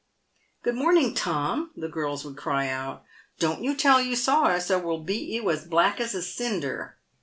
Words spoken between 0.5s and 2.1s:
"Good morning, Tom," the